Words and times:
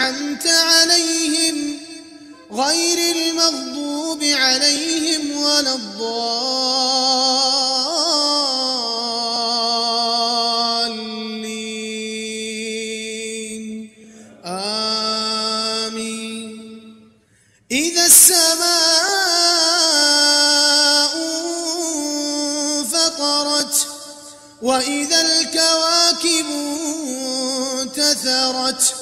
أنعمت 0.00 0.46
عليهم 0.46 1.78
غير 2.52 3.16
المغضوب 3.16 4.22
عليهم 4.24 5.36
ولا 5.36 5.74
الضالين. 5.74 6.20
آمين. 14.44 16.10
إذا 17.70 18.06
السماء 18.06 18.70
انفطرت 22.78 23.86
وإذا 24.62 25.20
الكواكب 25.20 26.46
انتثرت 27.80 28.99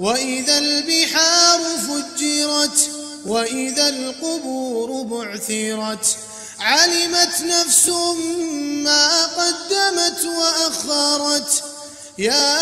وإذا 0.00 0.58
البحار 0.58 1.60
فجرت 1.60 2.90
وإذا 3.26 3.88
القبور 3.88 5.02
بعثرت 5.02 6.16
علمت 6.60 7.40
نفس 7.42 7.88
ما 8.84 9.26
قدمت 9.26 10.24
وأخرت 10.24 11.62
يا 12.18 12.56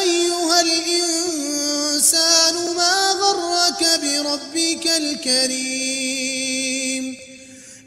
أيها 0.00 0.60
الإنسان 0.60 2.54
ما 2.76 3.10
غرك 3.10 4.00
بربك 4.02 4.86
الكريم 4.86 6.42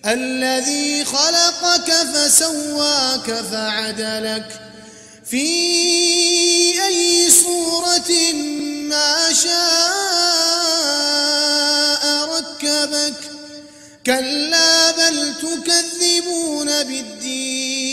الذي 0.05 1.05
خلقك 1.05 1.93
فسواك 1.93 3.31
فعدلك 3.51 4.61
في 5.25 5.45
أي 6.87 7.24
صورة 7.45 8.33
ما 8.89 9.33
شاء 9.33 9.55
ركبك. 12.37 13.19
كلا 14.05 14.91
بل 14.91 15.33
تكذبون 15.41 16.83
بالدين. 16.83 17.85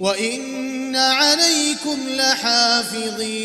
وإن 0.00 0.96
عليكم 0.96 1.98
لحافظين. 2.08 3.42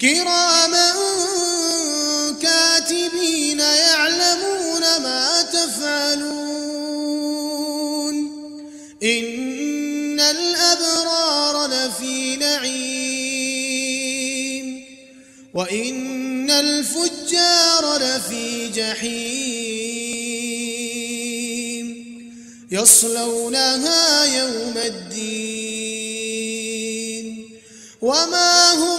كراما 0.00 0.92
كاتبين 2.42 3.60
يعلمون 3.60 4.80
ما 4.80 5.42
تفعلون. 5.42 6.44
إن 9.02 10.20
الأبرار 10.20 11.03
لفي 11.94 12.36
نعيم 12.36 13.84
وإن 15.54 16.50
الفجار 16.50 17.96
لفي 17.96 18.68
جحيم 18.68 19.54
يصلونها 22.70 24.24
يوم 24.24 24.74
الدين 24.76 25.84
وما 28.02 28.72
هم 28.72 28.93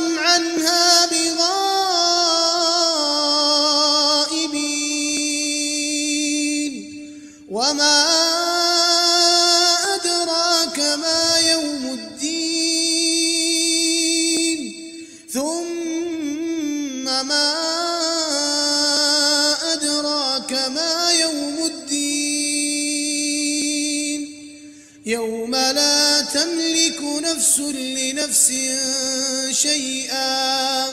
يوم 25.05 25.55
لا 25.55 26.21
تملك 26.21 27.01
نفس 27.01 27.59
لنفس 27.59 28.51
شيئا 29.51 30.87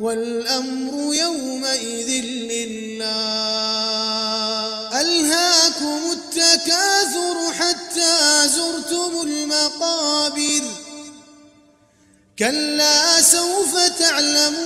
والأمر 0.00 1.14
يومئذ 1.14 2.08
لله. 2.52 3.02
ألهاكم 5.00 6.00
التكاثر 6.12 7.52
حتى 7.52 8.48
زرتم 8.48 9.22
المقابر. 9.22 10.62
كلا 12.38 13.22
سوف 13.22 13.78
تعلمون. 13.98 14.62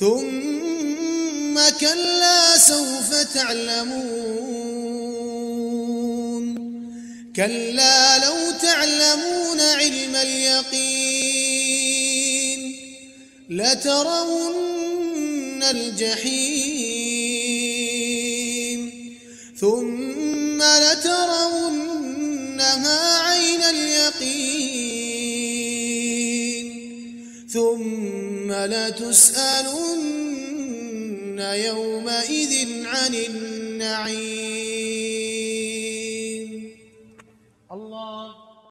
ثم 0.00 1.60
كلا 1.80 2.58
سوف 2.58 3.14
تعلمون. 3.34 4.69
كلا 7.40 8.18
لو 8.18 8.36
تعلمون 8.62 9.60
علم 9.60 10.16
اليقين 10.16 11.40
لترون 13.50 14.82
الجحيم 15.62 16.60
ثم 19.56 20.62
لترونها 20.62 21.98
عين 23.18 23.62
اليقين 23.62 24.60
ثم 27.52 28.52
لتسألن 28.52 30.10
يومئذ 31.40 32.84
عن 32.86 33.14
النعيم 33.14 34.69